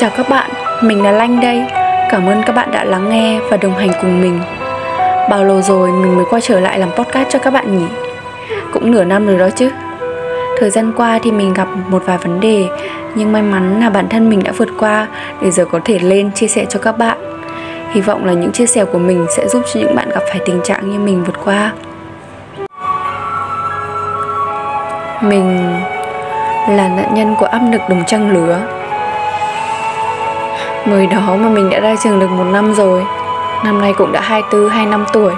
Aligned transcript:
Chào 0.00 0.10
các 0.16 0.28
bạn, 0.28 0.50
mình 0.80 1.02
là 1.02 1.10
Lanh 1.10 1.40
đây. 1.40 1.64
Cảm 2.10 2.26
ơn 2.26 2.42
các 2.46 2.52
bạn 2.52 2.70
đã 2.70 2.84
lắng 2.84 3.08
nghe 3.10 3.40
và 3.50 3.56
đồng 3.56 3.74
hành 3.74 3.90
cùng 4.02 4.20
mình. 4.20 4.40
Bao 5.30 5.44
lâu 5.44 5.62
rồi 5.62 5.92
mình 5.92 6.16
mới 6.16 6.24
quay 6.30 6.42
trở 6.42 6.60
lại 6.60 6.78
làm 6.78 6.90
podcast 6.90 7.28
cho 7.28 7.38
các 7.38 7.50
bạn 7.50 7.78
nhỉ? 7.78 7.84
Cũng 8.72 8.90
nửa 8.90 9.04
năm 9.04 9.26
rồi 9.26 9.38
đó 9.38 9.48
chứ. 9.50 9.70
Thời 10.58 10.70
gian 10.70 10.92
qua 10.96 11.18
thì 11.22 11.32
mình 11.32 11.54
gặp 11.54 11.68
một 11.88 12.02
vài 12.06 12.18
vấn 12.18 12.40
đề 12.40 12.66
nhưng 13.14 13.32
may 13.32 13.42
mắn 13.42 13.80
là 13.80 13.90
bản 13.90 14.08
thân 14.08 14.30
mình 14.30 14.42
đã 14.42 14.52
vượt 14.56 14.68
qua 14.78 15.06
để 15.42 15.50
giờ 15.50 15.64
có 15.64 15.80
thể 15.84 15.98
lên 15.98 16.32
chia 16.32 16.48
sẻ 16.48 16.64
cho 16.68 16.80
các 16.80 16.98
bạn. 16.98 17.18
Hy 17.90 18.00
vọng 18.00 18.24
là 18.24 18.32
những 18.32 18.52
chia 18.52 18.66
sẻ 18.66 18.84
của 18.84 18.98
mình 18.98 19.26
sẽ 19.36 19.48
giúp 19.48 19.62
cho 19.74 19.80
những 19.80 19.94
bạn 19.94 20.10
gặp 20.10 20.22
phải 20.28 20.40
tình 20.46 20.60
trạng 20.64 20.90
như 20.90 20.98
mình 20.98 21.24
vượt 21.24 21.44
qua. 21.44 21.72
Mình 25.20 25.74
là 26.68 26.88
nạn 26.88 27.14
nhân 27.14 27.34
của 27.38 27.46
áp 27.46 27.60
lực 27.72 27.80
đồng 27.88 28.04
trang 28.06 28.30
lứa 28.30 28.79
người 30.86 31.06
đó 31.06 31.36
mà 31.38 31.48
mình 31.48 31.70
đã 31.70 31.80
ra 31.80 31.94
trường 32.04 32.20
được 32.20 32.30
một 32.30 32.44
năm 32.44 32.74
rồi 32.74 33.04
Năm 33.64 33.80
nay 33.80 33.94
cũng 33.98 34.12
đã 34.12 34.20
24, 34.20 34.68
25 34.68 35.04
tuổi. 35.12 35.32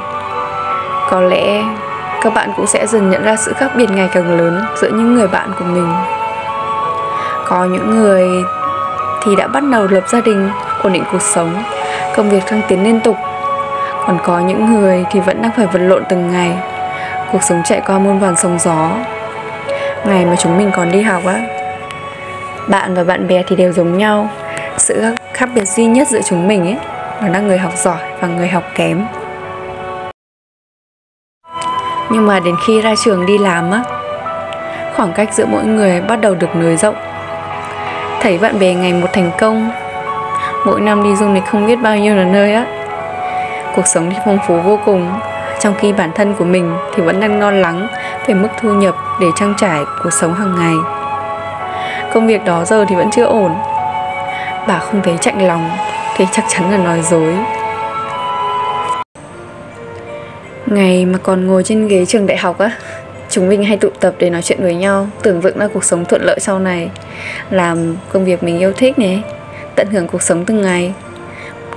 Có 1.11 1.21
lẽ 1.21 1.63
các 2.21 2.35
bạn 2.35 2.53
cũng 2.57 2.67
sẽ 2.67 2.87
dần 2.87 3.11
nhận 3.11 3.23
ra 3.23 3.37
sự 3.37 3.53
khác 3.53 3.71
biệt 3.77 3.91
ngày 3.91 4.09
càng 4.13 4.39
lớn 4.39 4.65
giữa 4.77 4.89
những 4.89 5.15
người 5.15 5.29
bạn 5.29 5.53
của 5.59 5.65
mình. 5.65 5.95
Có 7.47 7.65
những 7.65 7.91
người 7.91 8.29
thì 9.23 9.37
đã 9.37 9.47
bắt 9.47 9.63
đầu 9.73 9.87
lập 9.91 10.05
gia 10.09 10.21
đình, 10.21 10.51
ổn 10.83 10.93
định 10.93 11.05
cuộc 11.13 11.23
sống 11.23 11.63
Công 12.17 12.31
việc 12.31 12.47
thăng 12.47 12.61
tiến 12.69 12.85
liên 12.85 13.01
tục. 13.01 13.17
Còn 14.07 14.19
có 14.25 14.39
những 14.39 14.73
người 14.73 15.05
thì 15.11 15.21
vẫn 15.21 15.43
đang 15.43 15.53
phải 15.57 15.67
vật 15.67 15.79
lộn 15.79 16.03
từng 16.09 16.31
ngày 16.33 16.59
Cuộc 17.33 17.43
sống 17.43 17.63
chạy 17.65 17.83
qua 17.87 17.99
muôn 17.99 18.19
vàn 18.19 18.37
sóng 18.37 18.59
gió. 18.59 18.91
Ngày 20.05 20.25
mà 20.25 20.37
chúng 20.37 20.59
mình 20.59 20.71
còn 20.77 20.93
đi 20.93 21.03
học 21.03 21.23
á 21.27 21.41
Bạn 22.69 22.95
và 22.95 23.05
bạn 23.05 23.29
bè 23.29 23.43
thì 23.47 23.57
đều 23.57 23.73
giống 23.73 23.99
nhau. 23.99 24.29
Sự 24.77 25.01
khác 25.01 25.22
khác 25.43 25.51
biệt 25.55 25.69
duy 25.69 25.85
nhất 25.85 26.09
giữa 26.09 26.21
chúng 26.25 26.49
mình 26.49 26.63
ấy, 26.65 26.77
Đó 27.23 27.29
là 27.29 27.41
người 27.41 27.59
học 27.59 27.73
giỏi 27.77 27.99
và 28.21 28.29
người 28.29 28.49
học 28.49 28.63
kém. 28.75 29.05
Nhưng 32.11 32.27
mà 32.27 32.41
đến 32.41 32.55
khi 32.67 32.81
ra 32.81 32.95
trường 33.05 33.27
đi 33.27 33.39
làm 33.39 33.71
á, 33.71 33.83
Khoảng 34.97 35.13
cách 35.13 35.35
giữa 35.35 35.47
mỗi 35.47 35.65
người 35.65 36.01
bắt 36.01 36.21
đầu 36.21 36.35
được 36.35 36.57
nới 36.57 36.77
rộng. 36.77 36.95
Thấy 38.21 38.39
bạn 38.39 38.59
bè 38.59 38.75
ngày 38.75 38.93
một 38.93 39.07
thành 39.13 39.31
công, 39.39 39.71
Mỗi 40.67 40.81
năm 40.81 41.03
đi 41.03 41.17
du 41.17 41.33
lịch 41.33 41.45
không 41.47 41.67
biết 41.67 41.77
bao 41.77 41.97
nhiêu 41.97 42.17
là 42.17 42.25
nơi 42.25 42.55
á. 42.55 42.67
Cuộc 43.77 43.87
sống 43.87 44.11
thì 44.11 44.17
phong 44.25 44.39
phú 44.49 44.61
vô 44.61 44.79
cùng, 44.85 45.13
Trong 45.61 45.75
khi 45.79 45.93
bản 45.93 46.11
thân 46.15 46.35
của 46.35 46.45
mình 46.45 46.77
thì 46.95 47.03
vẫn 47.03 47.21
đang 47.21 47.41
lo 47.41 47.51
lắng 47.51 47.87
về 48.27 48.35
mức 48.35 48.49
thu 48.61 48.69
nhập 48.69 48.95
để 49.21 49.27
trang 49.37 49.55
trải 49.57 49.81
cuộc 50.03 50.13
sống 50.13 50.35
hàng 50.35 50.55
ngày. 50.59 50.75
Công 52.13 52.27
việc 52.27 52.45
đó 52.45 52.65
giờ 52.65 52.85
thì 52.89 52.95
vẫn 52.95 53.11
chưa 53.11 53.25
ổn 53.25 53.53
bà 54.69 54.79
không 54.79 55.03
thấy 55.03 55.17
chạnh 55.21 55.47
lòng, 55.47 55.71
thì 56.17 56.25
chắc 56.33 56.45
chắn 56.49 56.71
là 56.71 56.77
nói 56.77 57.03
dối. 57.11 57.35
Ngày 60.67 61.07
mà 61.07 61.19
còn 61.23 61.47
ngồi 61.47 61.63
trên 61.63 61.89
ghế 61.89 62.05
trường 62.07 62.27
đại 62.27 62.37
học 62.37 62.59
á, 62.59 62.71
chúng 63.29 63.49
mình 63.49 63.65
hay 63.65 63.77
tụ 63.77 63.89
tập 64.01 64.15
để 64.19 64.31
nói 64.31 64.43
chuyện 64.43 64.63
với 64.63 64.75
nhau, 64.75 65.09
tưởng 65.23 65.43
tượng 65.43 65.59
ra 65.59 65.69
cuộc 65.75 65.85
sống 65.85 66.05
thuận 66.05 66.23
lợi 66.23 66.41
sau 66.41 66.59
này, 66.59 66.91
làm 67.51 67.97
công 68.13 68.25
việc 68.25 68.43
mình 68.43 68.59
yêu 68.59 68.73
thích 68.73 68.99
này, 68.99 69.23
tận 69.75 69.87
hưởng 69.91 70.09
cuộc 70.09 70.23
sống 70.23 70.45
từng 70.45 70.63
ngày. 70.63 70.95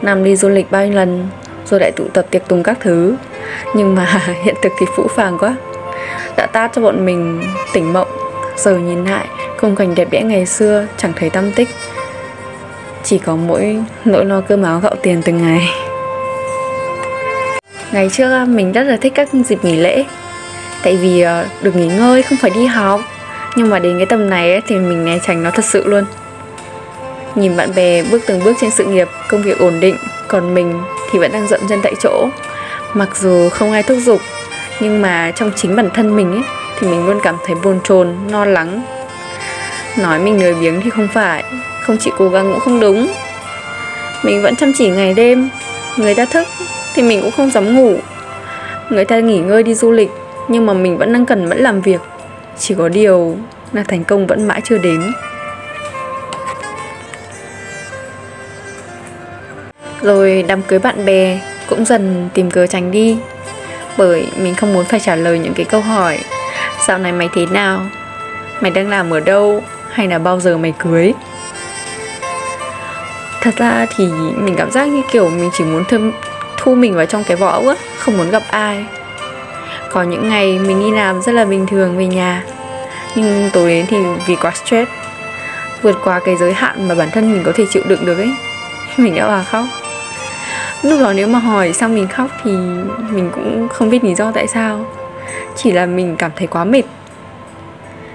Nằm 0.02 0.23
đi 0.23 0.36
du 0.36 0.49
lịch 0.49 0.72
bao 0.72 0.86
nhiêu 0.86 0.95
lần, 0.95 1.27
rồi 1.66 1.80
lại 1.80 1.92
tụ 1.95 2.08
tập 2.14 2.25
tiệc 2.31 2.47
tùng 2.47 2.64
các 2.64 2.77
thứ. 2.80 3.16
Nhưng 3.75 3.95
mà 3.95 4.22
hiện 4.44 4.55
thực 4.61 4.72
thì 4.80 4.86
phũ 4.95 5.08
phàng 5.16 5.38
quá. 5.39 5.55
Đã 6.38 6.45
tát 6.45 6.72
cho 6.75 6.81
bọn 6.81 7.05
mình 7.05 7.44
tỉnh 7.73 7.94
mộng, 7.94 8.08
giờ 8.58 8.77
nhìn 8.77 9.05
lại, 9.05 9.25
khung 9.58 9.75
cảnh 9.75 9.95
đẹp 9.95 10.08
đẽ 10.11 10.22
ngày 10.22 10.45
xưa, 10.45 10.88
chẳng 10.97 11.14
thấy 11.16 11.30
tâm 11.30 11.52
tích 11.52 11.70
chỉ 13.06 13.17
có 13.17 13.36
mỗi 13.36 13.78
nỗi 14.06 14.25
lo 14.25 14.42
cơm 14.42 14.64
áo 14.64 14.80
gạo 14.80 14.95
tiền 15.02 15.22
từng 15.25 15.42
ngày. 15.42 15.70
Ngày 17.92 18.10
trước 18.11 18.32
à, 18.32 18.45
mình 18.45 18.71
rất 18.71 18.83
là 18.83 18.98
thích 18.98 19.14
các 19.16 19.30
dịp 19.33 19.66
nghỉ 19.66 19.76
lễ. 19.76 20.05
Tại 20.83 20.98
vì 20.98 21.21
à, 21.21 21.45
được 21.61 21.76
nghỉ 21.76 21.88
ngơi 21.88 22.23
không 22.23 22.38
phải 22.42 22.52
đi 22.55 22.65
học. 22.65 23.02
Nhưng 23.55 23.70
mà 23.70 23.80
đến 23.80 23.98
cái 23.98 24.05
tầm 24.05 24.30
này 24.30 24.52
ấy, 24.52 24.61
thì 24.67 24.76
mình 24.76 25.05
né 25.05 25.20
tránh 25.27 25.44
nó 25.44 25.52
thật 25.52 25.65
sự 25.65 25.88
luôn. 25.88 26.05
Nhìn 27.36 27.58
bạn 27.58 27.76
bè 27.76 28.04
bước 28.04 28.21
từng 28.27 28.44
bước 28.44 28.54
trên 28.61 28.71
sự 28.71 28.86
nghiệp 28.86 29.08
công 29.30 29.44
việc 29.44 29.60
ổn 29.60 29.80
định 29.80 29.98
còn 30.27 30.54
mình 30.54 30.82
thì 31.11 31.20
vẫn 31.20 31.32
đang 31.32 31.48
dậm 31.48 31.60
chân 31.70 31.80
tại 31.83 31.94
chỗ. 32.02 32.27
Mặc 32.94 33.17
dù 33.17 33.49
không 33.49 33.71
ai 33.71 33.83
thúc 33.83 33.98
giục 34.02 34.21
nhưng 34.80 35.02
mà 35.02 35.32
trong 35.36 35.52
chính 35.55 35.76
bản 35.76 35.89
thân 35.94 36.15
mình 36.15 36.32
ấy 36.32 36.44
thì 36.80 36.88
mình 36.88 37.05
luôn 37.05 37.20
cảm 37.23 37.38
thấy 37.45 37.55
bồn 37.64 37.80
chồn 37.83 38.15
lo 38.30 38.45
lắng. 38.45 38.82
Nói 39.98 40.20
mình 40.20 40.44
lười 40.44 40.54
biếng 40.54 40.82
thì 40.82 40.89
không 40.89 41.08
phải 41.14 41.44
không 41.85 41.97
chịu 41.97 42.13
cố 42.17 42.29
gắng 42.29 42.51
cũng 42.51 42.59
không 42.59 42.79
đúng. 42.79 43.07
Mình 44.23 44.41
vẫn 44.41 44.55
chăm 44.55 44.71
chỉ 44.77 44.89
ngày 44.89 45.13
đêm. 45.13 45.49
Người 45.97 46.15
ta 46.15 46.25
thức 46.25 46.47
thì 46.93 47.01
mình 47.01 47.21
cũng 47.21 47.31
không 47.31 47.51
dám 47.51 47.75
ngủ. 47.75 47.97
Người 48.89 49.05
ta 49.05 49.19
nghỉ 49.19 49.39
ngơi 49.39 49.63
đi 49.63 49.73
du 49.73 49.91
lịch, 49.91 50.11
nhưng 50.47 50.65
mà 50.65 50.73
mình 50.73 50.97
vẫn 50.97 51.13
đang 51.13 51.25
cần 51.25 51.49
vẫn 51.49 51.57
làm 51.57 51.81
việc. 51.81 52.01
Chỉ 52.59 52.75
có 52.77 52.89
điều 52.89 53.37
là 53.73 53.83
thành 53.83 54.03
công 54.03 54.27
vẫn 54.27 54.47
mãi 54.47 54.61
chưa 54.63 54.77
đến. 54.77 55.13
Rồi 60.02 60.45
đám 60.47 60.61
cưới 60.61 60.79
bạn 60.79 61.05
bè 61.05 61.39
cũng 61.69 61.85
dần 61.85 62.29
tìm 62.33 62.52
cớ 62.52 62.67
tránh 62.67 62.91
đi, 62.91 63.17
bởi 63.97 64.27
mình 64.37 64.55
không 64.55 64.73
muốn 64.73 64.85
phải 64.85 64.99
trả 64.99 65.15
lời 65.15 65.39
những 65.39 65.53
cái 65.53 65.65
câu 65.65 65.81
hỏi, 65.81 66.19
dạo 66.87 66.97
này 66.97 67.11
mày 67.11 67.29
thế 67.35 67.45
nào? 67.45 67.81
Mày 68.61 68.71
đang 68.71 68.89
làm 68.89 69.13
ở 69.13 69.19
đâu? 69.19 69.63
Hay 69.91 70.07
là 70.07 70.19
bao 70.19 70.39
giờ 70.39 70.57
mày 70.57 70.73
cưới? 70.79 71.13
Thật 73.45 73.56
ra 73.58 73.86
thì 73.95 74.08
mình 74.38 74.56
cảm 74.58 74.72
giác 74.72 74.86
như 74.86 75.02
kiểu 75.11 75.30
mình 75.30 75.50
chỉ 75.54 75.64
muốn 75.64 75.83
thêm 75.88 76.11
thu 76.58 76.76
mình 76.76 76.95
vào 76.95 77.06
trong 77.06 77.23
cái 77.23 77.38
vỏ 77.38 77.61
á, 77.67 77.76
không 77.98 78.17
muốn 78.17 78.30
gặp 78.30 78.44
ai. 78.50 78.86
Có 79.92 80.04
những 80.04 80.30
ngày 80.30 80.60
mình 80.60 80.80
đi 80.80 80.92
làm 80.92 81.22
rất 81.22 81.32
là 81.32 81.45
bình 81.45 81.66
thường 81.67 81.98
về 81.98 82.08
nhà, 82.08 82.44
nhưng 83.16 83.50
tối 83.54 83.70
đến 83.70 83.86
thì 83.89 83.98
vì 84.26 84.36
quá 84.36 84.52
stress, 84.52 84.92
vượt 85.82 85.95
qua 86.04 86.20
cái 86.26 86.36
giới 86.38 86.54
hạn 86.54 86.88
mà 86.88 86.95
bản 86.95 87.10
thân 87.11 87.33
mình 87.33 87.44
có 87.45 87.52
thể 87.56 87.66
chịu 87.70 87.83
đựng 87.88 88.06
được 88.06 88.17
ấy, 88.17 88.36
mình 88.98 89.16
đã 89.16 89.28
vào 89.28 89.44
khóc. 89.44 89.66
Lúc 90.82 91.00
đó 91.02 91.14
nếu 91.14 91.27
mà 91.27 91.39
hỏi 91.39 91.73
sao 91.73 91.89
mình 91.89 92.08
khóc 92.08 92.27
thì 92.44 92.52
mình 93.10 93.30
cũng 93.36 93.67
không 93.73 93.89
biết 93.89 94.04
lý 94.04 94.16
do 94.16 94.32
tại 94.32 94.48
sao, 94.48 94.86
chỉ 95.56 95.72
là 95.72 95.86
mình 95.86 96.16
cảm 96.16 96.32
thấy 96.36 96.48
quá 96.48 96.64
mệt. 96.64 96.83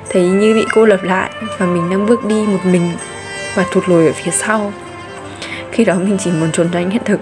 Thấy 0.08 0.22
như 0.22 0.54
bị 0.54 0.64
cô 0.72 0.84
lập 0.84 1.02
lại 1.02 1.30
và 1.58 1.66
mình 1.66 1.90
đang 1.90 2.06
bước 2.06 2.24
đi 2.24 2.46
một 2.46 2.60
mình 2.64 2.92
và 3.54 3.64
thụt 3.70 3.88
lùi 3.88 4.06
ở 4.06 4.12
phía 4.12 4.30
sau 4.30 4.72
khi 5.80 5.84
đó 5.84 5.94
mình 5.94 6.18
chỉ 6.18 6.30
muốn 6.30 6.52
trốn 6.52 6.68
tránh 6.72 6.90
hiện 6.90 7.02
thực, 7.04 7.20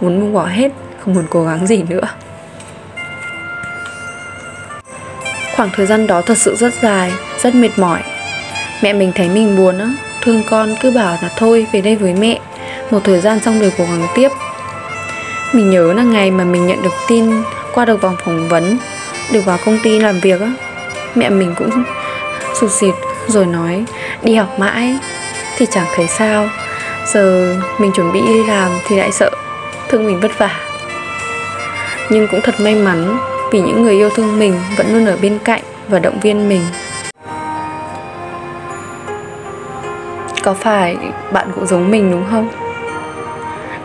muốn 0.00 0.20
buông 0.20 0.32
bỏ 0.32 0.46
hết, 0.46 0.68
không 1.04 1.14
muốn 1.14 1.24
cố 1.30 1.44
gắng 1.44 1.66
gì 1.66 1.82
nữa. 1.82 2.00
Khoảng 5.56 5.70
thời 5.76 5.86
gian 5.86 6.06
đó 6.06 6.22
thật 6.22 6.38
sự 6.38 6.56
rất 6.56 6.72
dài, 6.82 7.12
rất 7.42 7.54
mệt 7.54 7.68
mỏi. 7.76 8.00
Mẹ 8.82 8.92
mình 8.92 9.12
thấy 9.14 9.28
mình 9.28 9.56
buồn 9.56 9.78
á, 9.78 9.88
thương 10.22 10.42
con 10.50 10.74
cứ 10.80 10.90
bảo 10.90 11.18
là 11.22 11.30
thôi, 11.36 11.66
về 11.72 11.80
đây 11.80 11.96
với 11.96 12.14
mẹ. 12.14 12.38
Một 12.90 13.00
thời 13.04 13.20
gian 13.20 13.40
xong 13.40 13.60
rồi 13.60 13.72
cố 13.78 13.84
gắng 13.84 14.06
tiếp. 14.14 14.28
Mình 15.52 15.70
nhớ 15.70 15.92
là 15.92 16.02
ngày 16.02 16.30
mà 16.30 16.44
mình 16.44 16.66
nhận 16.66 16.82
được 16.82 16.94
tin 17.08 17.42
qua 17.74 17.84
được 17.84 18.02
vòng 18.02 18.16
phỏng 18.24 18.48
vấn, 18.48 18.78
được 19.32 19.44
vào 19.44 19.58
công 19.64 19.78
ty 19.82 19.98
làm 19.98 20.20
việc 20.20 20.40
á, 20.40 20.52
mẹ 21.14 21.30
mình 21.30 21.54
cũng 21.56 21.84
sụt 22.60 22.70
xịt 22.70 22.94
rồi 23.28 23.46
nói, 23.46 23.84
đi 24.22 24.34
học 24.34 24.58
mãi. 24.58 24.98
Thì 25.58 25.66
chẳng 25.70 25.86
thấy 25.96 26.06
sao 26.06 26.48
giờ 27.06 27.56
mình 27.78 27.92
chuẩn 27.92 28.12
bị 28.12 28.20
đi 28.26 28.46
làm 28.46 28.70
thì 28.88 28.96
lại 28.96 29.12
sợ 29.12 29.30
thương 29.88 30.06
mình 30.06 30.20
vất 30.20 30.38
vả. 30.38 30.50
Nhưng 32.10 32.28
cũng 32.28 32.40
thật 32.40 32.54
may 32.60 32.74
mắn 32.74 33.18
vì 33.52 33.60
những 33.60 33.82
người 33.82 33.94
yêu 33.94 34.10
thương 34.10 34.38
mình 34.38 34.60
vẫn 34.76 34.94
luôn 34.94 35.06
ở 35.06 35.16
bên 35.22 35.38
cạnh 35.44 35.62
và 35.88 35.98
động 35.98 36.20
viên 36.22 36.48
mình. 36.48 36.62
Có 40.42 40.54
phải 40.54 40.96
bạn 41.32 41.48
cũng 41.54 41.66
giống 41.66 41.90
mình 41.90 42.10
đúng 42.10 42.24
không? 42.30 42.48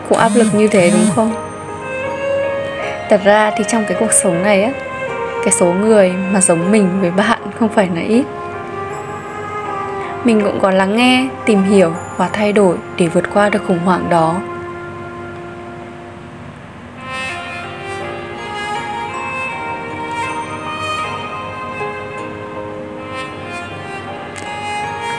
Cũng 0.10 0.18
áp 0.18 0.32
lực 0.36 0.48
như 0.54 0.68
thế 0.68 0.92
đúng 0.92 1.08
không? 1.16 1.34
Thật 3.10 3.22
ra 3.24 3.52
thì 3.58 3.64
trong 3.68 3.86
cái 3.88 3.98
cuộc 4.00 4.12
sống 4.24 4.44
này 4.44 4.64
á, 4.64 4.72
cái 5.44 5.52
số 5.52 5.66
người 5.66 6.14
mà 6.32 6.42
giống 6.42 6.72
mình 6.72 7.02
với 7.02 7.12
bạn 7.12 7.40
không 7.60 7.70
phải 7.70 7.90
là 7.96 8.02
ít 8.02 8.24
mình 10.26 10.42
cũng 10.44 10.60
có 10.60 10.72
lắng 10.72 10.98
nghe, 10.98 11.28
tìm 11.46 11.64
hiểu 11.64 11.94
và 12.18 12.30
thay 12.34 12.54
đổi 12.54 12.78
để 12.98 13.08
vượt 13.08 13.34
qua 13.34 13.50
được 13.50 13.62
khủng 13.68 13.80
hoảng 13.80 14.10
đó. 14.10 14.36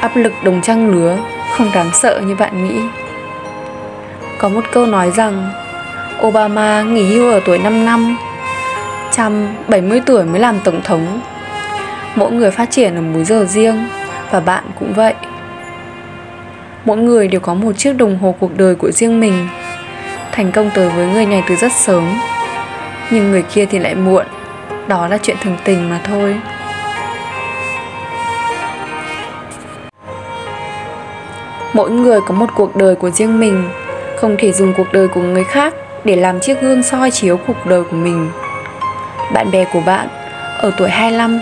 Áp 0.01 0.17
lực 0.17 0.33
đồng 0.45 0.63
trang 0.63 0.91
lứa, 0.91 1.19
không 1.53 1.71
đáng 1.75 1.91
sợ 1.93 2.21
như 2.21 2.35
bạn 2.35 2.69
nghĩ. 2.69 2.81
Có 4.39 4.49
một 4.49 4.65
câu 4.73 4.87
nói 4.87 5.11
rằng, 5.11 5.51
Obama 6.27 6.83
nghỉ 6.83 7.05
hưu 7.05 7.31
ở 7.31 7.41
tuổi 7.45 7.59
5 7.59 7.85
năm, 7.85 8.17
Trump 9.13 9.69
70 9.69 10.01
tuổi 10.07 10.25
mới 10.25 10.41
làm 10.41 10.61
tổng 10.65 10.81
thống. 10.85 11.21
Mỗi 12.15 12.33
người 12.33 12.51
phát 12.51 12.71
triển 12.71 12.95
ở 12.95 13.01
múi 13.01 13.25
giờ 13.25 13.45
riêng. 13.45 13.85
Và 14.31 14.41
bạn 14.41 14.65
cũng 14.79 14.95
vậy. 14.95 15.15
Mỗi 16.85 16.97
người 16.97 17.29
đều 17.29 17.41
có 17.41 17.55
một 17.55 17.73
chiếc 17.73 17.97
đồng 17.97 18.19
hồ 18.19 18.35
cuộc 18.41 18.57
đời 18.57 18.75
của 18.75 18.91
riêng 18.91 19.21
mình. 19.21 19.49
Thành 20.33 20.53
công 20.53 20.71
tới 20.75 20.89
với 20.89 21.07
người 21.07 21.27
này 21.27 21.43
từ 21.49 21.57
rất 21.57 21.73
sớm. 21.73 22.19
Nhưng 23.11 23.31
người 23.31 23.43
kia 23.43 23.67
thì 23.67 23.79
lại 23.79 23.95
muộn. 23.95 24.27
Đó 24.89 25.09
là 25.09 25.19
chuyện 25.23 25.37
thường 25.43 25.57
tình 25.65 25.91
mà 25.91 26.01
thôi. 26.05 26.37
Mỗi 31.73 31.91
người 31.91 32.21
có 32.21 32.35
một 32.35 32.47
cuộc 32.55 32.77
đời 32.77 32.95
của 32.95 33.11
riêng 33.11 33.41
mình. 33.41 33.69
Không 34.17 34.37
thể 34.39 34.53
dùng 34.53 34.75
cuộc 34.77 34.93
đời 34.93 35.09
của 35.09 35.23
người 35.23 35.45
khác 35.45 35.75
để 36.05 36.17
làm 36.17 36.41
chiếc 36.41 36.61
gương 36.61 36.83
soi 36.83 37.11
chiếu 37.11 37.37
cuộc 37.47 37.67
đời 37.67 37.83
của 37.83 37.97
mình. 37.97 38.31
Bạn 39.33 39.51
bè 39.51 39.65
của 39.73 39.81
bạn 39.87 40.09
ở 40.59 40.73
tuổi 40.79 40.89
25 40.91 41.41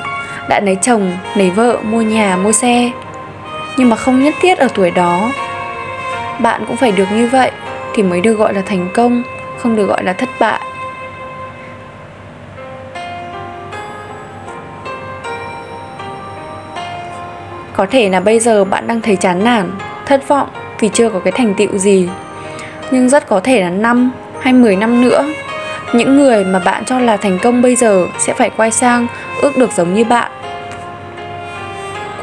đã 0.48 0.60
lấy 0.60 0.76
chồng, 0.82 1.12
lấy 1.34 1.50
vợ, 1.50 1.78
mua 1.82 2.02
nhà, 2.02 2.36
mua 2.36 2.52
xe. 2.52 2.90
Nhưng 3.76 3.90
mà 3.90 3.96
không 3.96 4.22
nhất 4.22 4.34
thiết 4.40 4.58
ở 4.58 4.68
tuổi 4.74 4.90
đó. 4.90 5.30
Bạn 6.38 6.64
cũng 6.66 6.76
phải 6.76 6.92
được 6.92 7.04
như 7.12 7.28
vậy 7.32 7.50
thì 7.94 8.02
mới 8.02 8.20
được 8.20 8.34
gọi 8.34 8.54
là 8.54 8.62
thành 8.66 8.88
công, 8.94 9.22
không 9.58 9.76
được 9.76 9.86
gọi 9.86 10.04
là 10.04 10.12
thất 10.12 10.28
bại. 10.40 10.60
Có 17.72 17.86
thể 17.90 18.08
là 18.08 18.20
bây 18.20 18.38
giờ 18.38 18.64
bạn 18.64 18.86
đang 18.86 19.00
thấy 19.00 19.16
chán 19.16 19.44
nản, 19.44 19.70
thất 20.06 20.28
vọng 20.28 20.48
vì 20.80 20.88
chưa 20.88 21.10
có 21.10 21.18
cái 21.18 21.32
thành 21.32 21.54
tựu 21.54 21.78
gì. 21.78 22.08
Nhưng 22.90 23.08
rất 23.08 23.26
có 23.26 23.40
thể 23.40 23.60
là 23.60 23.70
năm 23.70 24.10
hay 24.40 24.52
10 24.52 24.76
năm 24.76 25.02
nữa 25.02 25.24
những 25.94 26.16
người 26.16 26.44
mà 26.44 26.58
bạn 26.58 26.84
cho 26.84 26.98
là 26.98 27.16
thành 27.16 27.38
công 27.42 27.62
bây 27.62 27.76
giờ 27.76 28.06
sẽ 28.18 28.34
phải 28.34 28.50
quay 28.56 28.70
sang 28.70 29.06
ước 29.42 29.56
được 29.56 29.72
giống 29.72 29.94
như 29.94 30.04
bạn 30.04 30.30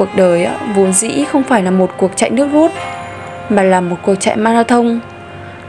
cuộc 0.01 0.15
đời 0.15 0.47
vốn 0.75 0.93
dĩ 0.93 1.25
không 1.31 1.43
phải 1.43 1.63
là 1.63 1.71
một 1.71 1.91
cuộc 1.97 2.11
chạy 2.15 2.29
nước 2.29 2.47
rút, 2.51 2.71
mà 3.49 3.63
là 3.63 3.81
một 3.81 3.95
cuộc 4.01 4.15
chạy 4.15 4.35
marathon. 4.35 4.99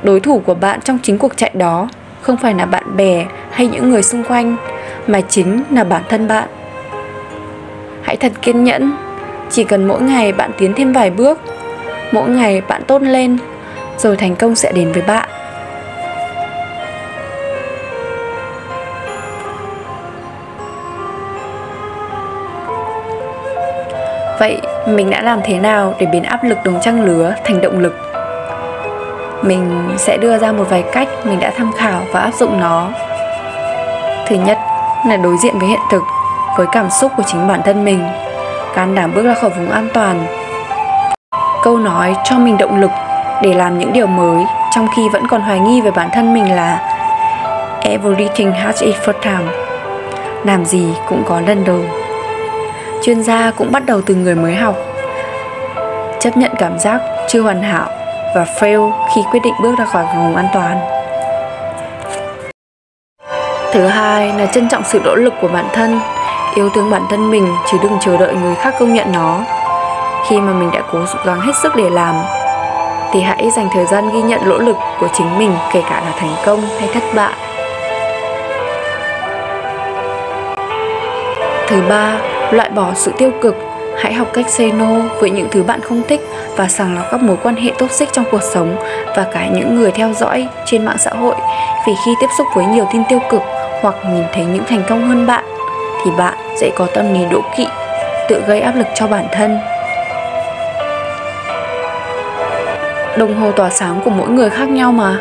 Đối 0.03 0.21
thủ 0.21 0.43
của 0.47 0.55
bạn 0.55 0.81
trong 0.81 0.99
chính 1.03 1.19
cuộc 1.19 1.37
chạy 1.37 1.51
đó 1.55 1.89
không 2.21 2.37
phải 2.37 2.55
là 2.55 2.67
bạn 2.67 2.97
bè 2.97 3.27
hay 3.51 3.67
những 3.67 3.91
người 3.91 4.03
xung 4.03 4.25
quanh, 4.25 4.57
mà 5.07 5.21
chính 5.21 5.63
là 5.71 5.85
bản 5.85 6.03
thân 6.09 6.29
bạn. 6.29 6.49
Hãy 8.03 8.17
thật 8.17 8.33
kiên 8.43 8.65
nhẫn, 8.65 8.97
chỉ 9.51 9.65
cần 9.65 9.89
mỗi 9.89 10.03
ngày 10.03 10.33
bạn 10.33 10.51
tiến 10.59 10.73
thêm 10.77 10.93
vài 10.93 11.11
bước, 11.11 11.41
mỗi 12.13 12.29
ngày 12.29 12.61
bạn 12.61 12.83
tốt 12.87 13.03
lên, 13.03 13.39
rồi 13.99 14.17
thành 14.17 14.37
công 14.37 14.55
sẽ 14.55 14.73
đến 14.73 14.93
với 14.93 15.03
bạn. 15.03 15.29
Vậy 24.39 24.61
mình 24.87 25.11
đã 25.11 25.23
làm 25.23 25.41
thế 25.45 25.59
nào 25.59 25.95
để 25.99 26.07
biến 26.07 26.23
áp 26.23 26.45
lực 26.45 26.59
đồng 26.65 26.81
trang 26.81 27.03
lứa 27.03 27.35
thành 27.45 27.61
động 27.61 27.79
lực? 27.79 27.95
Mình 29.43 29.89
sẽ 29.97 30.17
đưa 30.17 30.39
ra 30.39 30.53
một 30.53 30.65
vài 30.71 30.85
cách 30.93 31.09
mình 31.25 31.41
đã 31.41 31.53
tham 31.57 31.73
khảo 31.73 32.01
và 32.13 32.21
áp 32.21 32.35
dụng 32.35 32.61
nó. 32.61 32.89
Thứ 34.27 34.37
nhất 34.37 34.59
là 35.07 35.17
đối 35.17 35.37
diện 35.37 35.59
với 35.59 35.69
hiện 35.69 35.81
thực, 35.91 36.03
với 36.57 36.67
cảm 36.73 36.91
xúc 36.91 37.13
của 37.17 37.23
chính 37.27 37.49
bản 37.49 37.61
thân 37.65 37.85
mình, 37.85 38.05
can 38.75 38.95
đảm 38.95 39.13
bước 39.15 39.23
ra 39.25 39.35
khỏi 39.35 39.51
vùng 39.51 39.71
an 39.71 39.89
toàn. 39.95 40.27
Câu 41.63 41.79
nói 41.79 42.17
cho 42.25 42.39
mình 42.39 42.59
động 42.59 42.81
lực 42.81 42.91
để 43.43 43.55
làm 43.55 43.79
những 43.79 43.93
điều 43.93 44.07
mới 44.07 44.45
trong 44.75 44.89
khi 44.97 45.09
vẫn 45.09 45.27
còn 45.27 45.41
hoài 45.41 45.61
nghi 45.61 45.81
về 45.81 45.91
bản 45.91 46.09
thân 46.13 46.35
mình 46.35 46.57
là 46.57 46.89
Everything 47.83 48.53
has 48.53 48.83
its 48.83 48.99
first 48.99 49.21
time. 49.23 49.53
Làm 50.45 50.65
gì 50.65 50.95
cũng 51.09 51.23
có 51.27 51.41
lần 51.41 51.65
đầu 51.65 51.81
chuyên 53.03 53.23
gia 53.23 53.51
cũng 53.51 53.73
bắt 53.73 53.87
đầu 53.87 54.01
từ 54.07 54.15
người 54.15 54.35
mới 54.35 54.55
học. 54.55 54.77
Chấp 56.21 56.37
nhận 56.37 56.53
cảm 56.59 56.79
giác 56.79 57.01
chưa 57.29 57.41
hoàn 57.41 57.63
hảo 57.63 57.89
và 58.35 58.45
fail 58.45 58.93
khi 59.15 59.23
quyết 59.31 59.41
định 59.45 59.55
bước 59.63 59.75
ra 59.79 59.85
khỏi 59.85 60.05
vùng 60.17 60.37
an 60.37 60.47
toàn. 60.55 60.79
Thứ 63.73 63.87
hai 63.87 64.33
là 64.39 64.47
trân 64.47 64.69
trọng 64.69 64.83
sự 64.85 65.01
nỗ 65.05 65.15
lực 65.15 65.35
của 65.41 65.49
bản 65.49 65.67
thân, 65.73 66.01
yêu 66.55 66.71
thương 66.75 66.91
bản 66.91 67.03
thân 67.11 67.31
mình 67.31 67.49
chứ 67.71 67.79
đừng 67.83 67.99
chờ 68.01 68.17
đợi 68.17 68.35
người 68.35 68.55
khác 68.55 68.75
công 68.79 68.95
nhận 68.95 69.13
nó. 69.13 69.41
Khi 70.29 70.41
mà 70.41 70.53
mình 70.53 70.71
đã 70.73 70.83
cố 70.93 70.99
gắng 71.25 71.41
hết 71.41 71.53
sức 71.63 71.77
để 71.77 71.91
làm, 71.91 72.15
thì 73.13 73.21
hãy 73.21 73.51
dành 73.57 73.69
thời 73.75 73.87
gian 73.87 74.11
ghi 74.13 74.23
nhận 74.23 74.41
nỗ 74.45 74.59
lực 74.59 74.77
của 75.01 75.09
chính 75.13 75.39
mình 75.39 75.53
kể 75.73 75.83
cả 75.91 76.03
là 76.05 76.13
thành 76.19 76.35
công 76.45 76.61
hay 76.81 76.89
thất 76.95 77.03
bại. 77.15 77.33
Thứ 81.69 81.83
ba 81.89 82.19
loại 82.53 82.71
bỏ 82.71 82.93
sự 82.95 83.13
tiêu 83.19 83.31
cực. 83.41 83.57
Hãy 83.99 84.13
học 84.13 84.29
cách 84.33 84.49
say 84.49 84.73
no 84.73 84.99
với 85.21 85.31
những 85.31 85.49
thứ 85.51 85.63
bạn 85.63 85.81
không 85.81 86.03
thích 86.09 86.21
và 86.57 86.69
sàng 86.69 86.95
lọc 86.95 87.05
các 87.11 87.21
mối 87.21 87.37
quan 87.43 87.57
hệ 87.57 87.73
tốt 87.79 87.91
xích 87.91 88.09
trong 88.13 88.25
cuộc 88.31 88.43
sống 88.43 88.77
và 89.17 89.27
cả 89.33 89.47
những 89.47 89.77
người 89.77 89.91
theo 89.91 90.13
dõi 90.13 90.49
trên 90.65 90.85
mạng 90.85 90.99
xã 90.99 91.11
hội. 91.11 91.35
Vì 91.87 91.93
khi 92.05 92.15
tiếp 92.21 92.27
xúc 92.39 92.47
với 92.55 92.65
nhiều 92.65 92.89
tin 92.93 93.03
tiêu 93.09 93.19
cực 93.31 93.43
hoặc 93.81 93.95
nhìn 94.11 94.25
thấy 94.33 94.45
những 94.45 94.65
thành 94.65 94.83
công 94.89 95.09
hơn 95.09 95.27
bạn, 95.27 95.45
thì 96.05 96.11
bạn 96.19 96.35
sẽ 96.61 96.71
có 96.77 96.87
tâm 96.95 97.15
lý 97.15 97.21
đố 97.31 97.41
kỵ, 97.57 97.67
tự 98.29 98.43
gây 98.47 98.61
áp 98.61 98.75
lực 98.77 98.87
cho 98.95 99.07
bản 99.07 99.27
thân. 99.33 99.59
Đồng 103.19 103.41
hồ 103.41 103.53
tỏa 103.53 103.71
sáng 103.71 104.01
của 104.05 104.11
mỗi 104.11 104.29
người 104.29 104.51
khác 104.51 104.69
nhau 104.69 104.93
mà. 104.93 105.17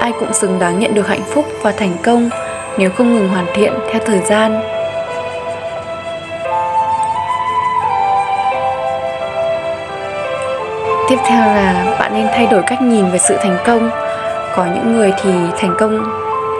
Ai 0.00 0.12
cũng 0.20 0.32
xứng 0.32 0.58
đáng 0.58 0.80
nhận 0.80 0.94
được 0.94 1.08
hạnh 1.08 1.22
phúc 1.30 1.46
và 1.62 1.72
thành 1.72 1.92
công 2.02 2.30
nếu 2.78 2.90
không 2.90 3.14
ngừng 3.14 3.28
hoàn 3.28 3.46
thiện 3.54 3.72
theo 3.90 4.00
thời 4.06 4.18
gian. 4.18 4.75
Tiếp 11.08 11.18
theo 11.26 11.40
là 11.40 11.96
bạn 11.98 12.14
nên 12.14 12.26
thay 12.34 12.46
đổi 12.46 12.62
cách 12.66 12.82
nhìn 12.82 13.10
về 13.10 13.18
sự 13.18 13.36
thành 13.42 13.56
công. 13.66 13.90
Có 14.56 14.66
những 14.74 14.96
người 14.96 15.12
thì 15.22 15.30
thành 15.58 15.74
công 15.78 16.02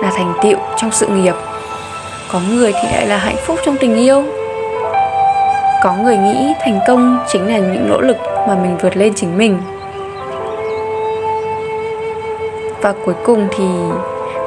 là 0.03 0.11
thành 0.17 0.33
tựu 0.43 0.59
trong 0.77 0.91
sự 0.91 1.07
nghiệp. 1.07 1.35
Có 2.33 2.41
người 2.51 2.73
thì 2.73 2.89
lại 2.93 3.07
là 3.07 3.17
hạnh 3.17 3.37
phúc 3.47 3.59
trong 3.65 3.77
tình 3.77 3.97
yêu. 3.97 4.25
Có 5.83 5.95
người 6.03 6.17
nghĩ 6.17 6.53
thành 6.61 6.81
công 6.87 7.19
chính 7.29 7.47
là 7.47 7.59
những 7.59 7.89
nỗ 7.91 8.01
lực 8.01 8.17
mà 8.49 8.55
mình 8.55 8.77
vượt 8.79 8.97
lên 8.97 9.13
chính 9.15 9.39
mình. 9.39 9.63
Và 12.83 12.95
cuối 13.05 13.15
cùng 13.25 13.49
thì, 13.57 13.65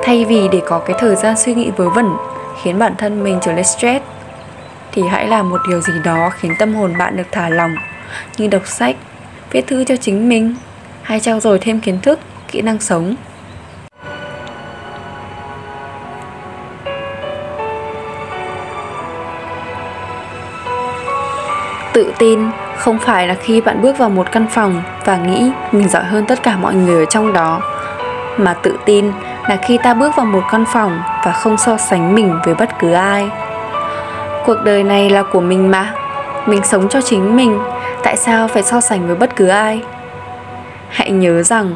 thay 0.04 0.25
vì 0.25 0.48
để 0.51 0.62
có 0.66 0.80
cái 0.80 0.96
thời 1.00 1.16
gian 1.16 1.38
suy 1.38 1.54
nghĩ 1.54 1.72
vớ 1.78 1.90
vẩn, 1.90 2.16
khiến 2.62 2.80
bản 2.80 2.96
thân 2.98 3.24
mình 3.24 3.40
trở 3.42 3.51
nên 3.51 3.66
stress, 3.66 4.06
thì 4.92 5.04
hãy 5.12 5.28
làm 5.28 5.50
một 5.50 5.62
điều 5.69 5.81
gì 5.81 5.94
đó 6.04 6.30
khiến 6.40 6.51
tâm 6.60 6.75
hồn 6.75 6.94
bạn 6.98 7.18
được 7.18 7.24
thả 7.31 7.50
lỏng, 7.50 7.75
như 8.38 8.48
đọc 8.48 8.62
sách 8.66 8.96
viết 9.51 9.68
thư 9.68 9.84
cho 9.84 9.96
chính 9.96 10.29
mình 10.29 10.56
hay 11.01 11.20
trao 11.20 11.39
dồi 11.39 11.60
thêm 11.60 11.79
kiến 11.79 12.00
thức, 12.01 12.20
kỹ 12.51 12.62
năng 12.62 12.79
sống. 12.79 13.15
Tự 21.94 22.13
tin 22.18 22.39
không 22.77 23.00
phải 23.00 23.27
là 23.27 23.34
khi 23.34 23.62
bạn 23.62 23.82
bước 23.82 23.98
vào 23.98 24.10
một 24.10 24.32
căn 24.32 24.48
phòng 24.51 24.82
và 25.06 25.18
nghĩ 25.18 25.51
mình 25.72 25.89
giỏi 25.89 26.03
hơn 26.03 26.25
tất 26.25 26.44
cả 26.44 26.58
mọi 26.58 26.75
người 26.75 27.00
ở 27.00 27.06
trong 27.06 27.34
đó, 27.34 27.62
mà 28.38 28.53
tự 28.53 28.79
tin 28.86 29.12
là 29.48 29.56
khi 29.56 29.77
ta 29.84 29.94
bước 29.94 30.15
vào 30.15 30.25
một 30.25 30.44
căn 30.51 30.65
phòng 30.74 31.00
và 31.25 31.32
không 31.32 31.58
so 31.58 31.77
sánh 31.77 32.15
mình 32.15 32.39
với 32.46 32.56
bất 32.56 32.70
cứ 32.79 32.91
ai. 32.94 33.29
Cuộc 34.46 34.58
đời 34.65 34.84
này 34.84 35.10
là 35.10 35.24
của 35.24 35.41
mình 35.41 35.72
mà, 35.72 35.94
mình 36.46 36.63
sống 36.63 36.89
cho 36.89 37.01
chính 37.01 37.36
mình 37.36 37.60
tại 38.03 38.18
sao 38.18 38.48
phải 38.48 38.63
so 38.63 38.82
sánh 38.82 39.08
với 39.08 39.15
bất 39.15 39.36
cứ 39.36 39.48
ai? 39.48 39.82
Hãy 40.89 41.12
nhớ 41.12 41.44
rằng, 41.44 41.75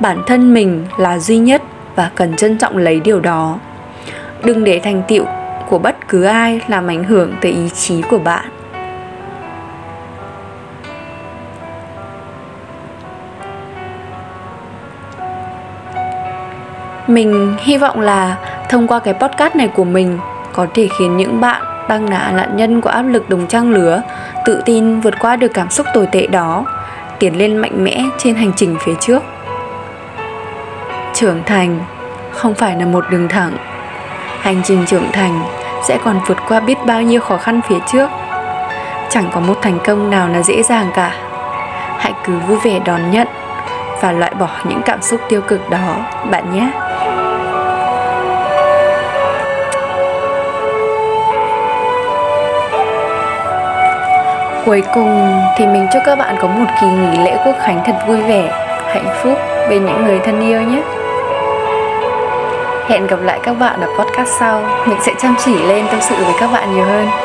bản 0.00 0.22
thân 0.26 0.54
mình 0.54 0.86
là 0.96 1.18
duy 1.18 1.38
nhất 1.38 1.62
và 1.96 2.10
cần 2.14 2.36
trân 2.36 2.58
trọng 2.58 2.76
lấy 2.76 3.00
điều 3.00 3.20
đó. 3.20 3.58
Đừng 4.44 4.64
để 4.64 4.80
thành 4.84 5.02
tựu 5.08 5.24
của 5.68 5.78
bất 5.78 6.08
cứ 6.08 6.24
ai 6.24 6.60
làm 6.68 6.86
ảnh 6.86 7.04
hưởng 7.04 7.34
tới 7.40 7.52
ý 7.52 7.68
chí 7.68 8.02
của 8.02 8.18
bạn. 8.18 8.44
Mình 17.06 17.56
hy 17.60 17.76
vọng 17.76 18.00
là 18.00 18.36
thông 18.68 18.86
qua 18.86 18.98
cái 18.98 19.14
podcast 19.14 19.56
này 19.56 19.68
của 19.68 19.84
mình 19.84 20.18
có 20.52 20.66
thể 20.74 20.88
khiến 20.98 21.16
những 21.16 21.40
bạn 21.40 21.62
đang 21.88 22.10
là 22.10 22.32
nạn 22.36 22.56
nhân 22.56 22.80
của 22.80 22.90
áp 22.90 23.02
lực 23.02 23.28
đồng 23.28 23.46
trang 23.46 23.70
lứa 23.70 24.02
tự 24.44 24.62
tin 24.64 25.00
vượt 25.00 25.14
qua 25.18 25.36
được 25.36 25.54
cảm 25.54 25.70
xúc 25.70 25.86
tồi 25.94 26.06
tệ 26.12 26.26
đó, 26.26 26.64
tiến 27.18 27.38
lên 27.38 27.56
mạnh 27.56 27.84
mẽ 27.84 28.04
trên 28.18 28.34
hành 28.34 28.52
trình 28.56 28.76
phía 28.80 28.94
trước. 29.00 29.22
Trưởng 31.14 31.42
thành 31.46 31.80
không 32.30 32.54
phải 32.54 32.76
là 32.76 32.86
một 32.86 33.04
đường 33.10 33.28
thẳng. 33.28 33.56
Hành 34.40 34.62
trình 34.64 34.84
trưởng 34.86 35.12
thành 35.12 35.40
sẽ 35.88 35.98
còn 36.04 36.20
vượt 36.26 36.38
qua 36.48 36.60
biết 36.60 36.78
bao 36.86 37.02
nhiêu 37.02 37.20
khó 37.20 37.36
khăn 37.36 37.60
phía 37.68 37.78
trước. 37.92 38.10
Chẳng 39.10 39.30
có 39.32 39.40
một 39.40 39.58
thành 39.62 39.78
công 39.84 40.10
nào 40.10 40.28
là 40.28 40.42
dễ 40.42 40.62
dàng 40.62 40.90
cả. 40.94 41.14
Hãy 41.98 42.12
cứ 42.24 42.38
vui 42.38 42.58
vẻ 42.64 42.80
đón 42.84 43.10
nhận 43.10 43.28
và 44.00 44.12
loại 44.12 44.34
bỏ 44.34 44.48
những 44.64 44.82
cảm 44.84 45.02
xúc 45.02 45.20
tiêu 45.28 45.40
cực 45.40 45.70
đó, 45.70 45.96
bạn 46.30 46.54
nhé. 46.54 46.70
Cuối 54.64 54.82
cùng 54.94 55.42
thì 55.56 55.66
mình 55.66 55.86
chúc 55.92 56.02
các 56.06 56.18
bạn 56.18 56.36
có 56.40 56.48
một 56.48 56.66
kỳ 56.80 56.86
nghỉ 56.86 57.18
lễ 57.24 57.36
quốc 57.44 57.56
khánh 57.60 57.82
thật 57.86 57.94
vui 58.06 58.22
vẻ, 58.22 58.50
hạnh 58.86 59.14
phúc 59.22 59.38
bên 59.70 59.86
những 59.86 60.04
người 60.04 60.18
thân 60.24 60.40
yêu 60.40 60.62
nhé. 60.62 60.82
Hẹn 62.88 63.06
gặp 63.06 63.18
lại 63.22 63.40
các 63.42 63.52
bạn 63.52 63.80
ở 63.80 63.88
podcast 63.98 64.30
sau. 64.40 64.62
Mình 64.86 64.98
sẽ 65.02 65.12
chăm 65.18 65.34
chỉ 65.44 65.54
lên 65.68 65.86
tâm 65.90 66.00
sự 66.00 66.14
với 66.24 66.34
các 66.40 66.52
bạn 66.52 66.74
nhiều 66.74 66.84
hơn. 66.84 67.23